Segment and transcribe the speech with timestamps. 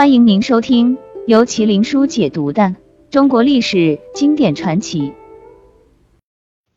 [0.00, 0.96] 欢迎您收听
[1.26, 2.74] 由麒麟书解读的
[3.10, 5.12] 中国历史经典传奇。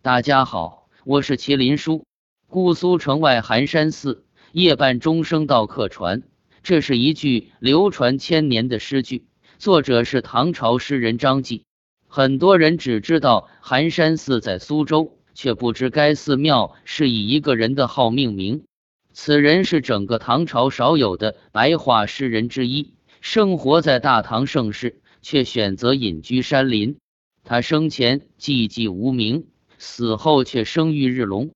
[0.01, 2.03] 大家好，我是麒麟书。
[2.49, 6.23] 姑苏城外寒山寺，夜半钟声到客船。
[6.63, 9.23] 这是一句流传千年的诗句，
[9.57, 11.63] 作者是唐朝诗人张继。
[12.09, 18.65] 很多人只知道寒山寺在苏州，却不知该寺庙是以一个人的号命名。
[19.13, 22.91] 此人是整个唐朝少有的白话诗人之一。
[23.25, 26.97] 生活在大唐盛世，却选择隐居山林。
[27.45, 31.51] 他生前寂寂无名，死后却声誉日隆。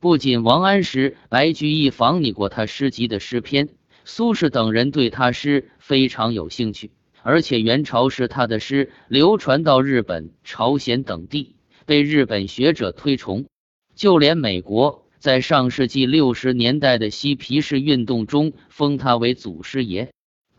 [0.00, 3.68] 不仅王安石、白居易仿拟过他诗集的诗篇，
[4.04, 6.90] 苏轼等人对他诗非常有兴趣，
[7.22, 11.54] 而且元朝时他的诗流传到日本、朝鲜等地，
[11.86, 13.46] 被日本学者推崇。
[13.94, 20.10] 就连美国在上世纪六十年代的嬉皮士运动中，封他为祖师爷。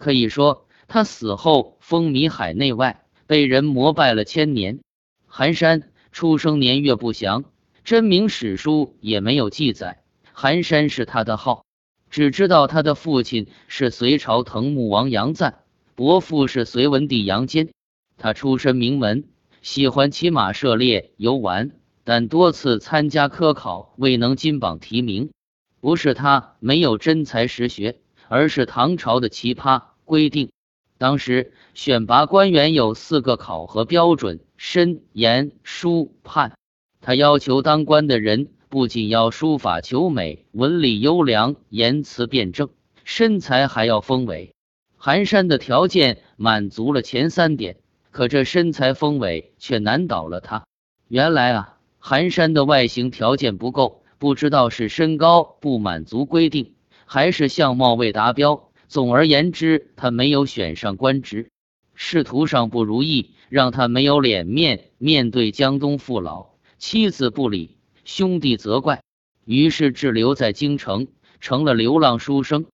[0.04, 4.82] 可以说，他死后风靡海内外，被人膜拜了千年。
[5.28, 7.46] 寒山出生年月不详，
[7.86, 10.04] 真名史书也没有记载。
[10.34, 11.64] 寒山是他的号，
[12.10, 15.60] 只知道他的父亲是隋朝藤木王杨赞，
[15.96, 17.70] 伯父是隋文帝杨坚。
[18.18, 19.24] 他出身名门，
[19.62, 21.72] 喜欢骑马、射猎、游玩，
[22.04, 25.32] 但多次参加科考未能金榜题名。
[25.80, 29.93] 不是他没有真才实学，而是唐朝的奇葩。
[30.14, 30.52] 规定，
[31.00, 36.54] 当时选拔官员有四个考核标准：身、言、书、判。
[37.02, 42.70] 他要求当官的人不仅要书法求美、文理优良、言辞辩证，
[43.04, 44.54] 身材还要丰伟。
[44.98, 47.78] 寒山的条件满足了前三点，
[48.12, 50.68] 可这身材丰伟却难倒了他。
[51.08, 56.76] 原来啊，寒山的外形条件不够，不知道是身高不满足规定，
[57.06, 58.70] 还是相貌未达标。
[58.94, 61.50] 总而言之，他没有选上官职，
[61.96, 69.02] 仕途上不如意，让他没有脸面面对江东父老，妻子不理，兄弟责怪，
[69.46, 71.08] 于是滞留在京城，
[71.40, 72.68] 成了流浪书生。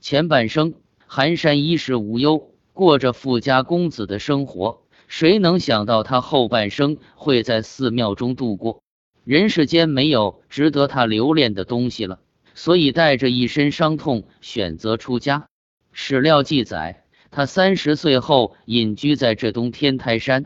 [0.00, 0.72] 前半生，
[1.06, 4.80] 寒山衣食无忧，过着富家公子的生活。
[5.08, 8.80] 谁能想到他后半生会在寺庙中度过？
[9.24, 12.20] 人世间没有值得他留恋的东西了，
[12.54, 15.48] 所以带着一身伤痛，选择出家。
[15.98, 20.44] 史料记载，他三十岁后隐居在浙东天台山。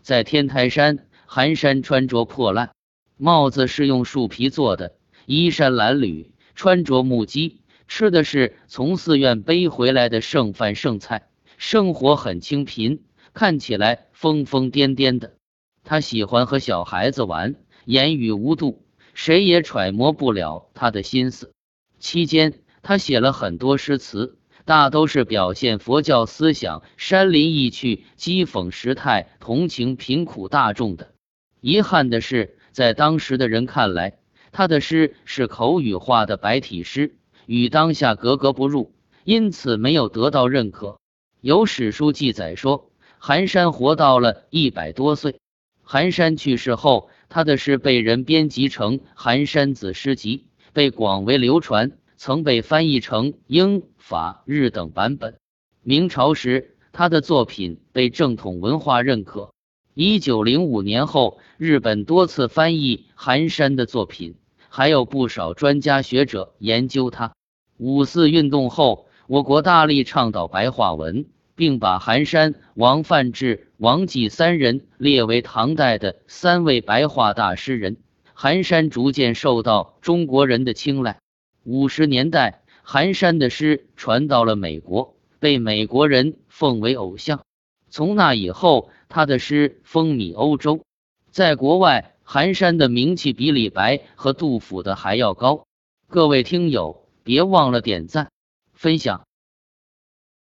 [0.00, 2.70] 在天台山，寒山穿着破烂，
[3.16, 4.94] 帽子是用树皮做的，
[5.26, 11.26] 衣衫褴褛，穿着木屐，吃的是从寺院背回来的剩饭剩菜，
[11.58, 13.02] 生活很清贫，
[13.34, 15.34] 看起来疯疯癫癫的。
[15.82, 21.52] 他喜欢和小孩子玩，言语无度，谁也揣摩不了他的心思。
[21.98, 24.38] 期间，他写了很多诗词。
[24.64, 31.12] 大都是表现佛教思想、山林意趣、讥讽时态、同情贫苦大众的。
[31.60, 34.18] 遗憾的是，在当时的人看来，
[34.52, 38.92] 他的诗是口语化的白体诗，与当下格格不入，
[39.24, 40.98] 因此没有得到认可。
[41.40, 45.40] 有史书记载说，寒山活到了一百多岁。
[45.82, 50.38] 寒山去世后，他的诗被人编辑成《寒山子诗集》，
[50.72, 51.92] 被广为流传。
[52.24, 55.40] 曾被翻译成英、法、日等版本。
[55.82, 59.50] 明朝时，他的作品被正统文化认可。
[59.92, 64.36] 一九零五年后，日本多次翻译寒山的作品，
[64.68, 67.32] 还有不少专家学者研究他。
[67.76, 71.24] 五四运动后，我国大力倡导白话文，
[71.56, 77.96] 并把寒山、王范志、王继三人列为唐代的三位白话大诗人。
[78.32, 81.18] 寒山逐渐受到中国人的青睐。
[81.64, 87.42] 五十年代，寒山的诗传到了美国，被美国人奉为偶像。
[87.88, 90.84] 从那以后，他的诗风靡欧洲，
[91.30, 95.66] 在国外，寒山的名气比李白和杜甫的还要高。
[96.08, 98.30] 各位听友，别忘了点赞、
[98.72, 99.24] 分享。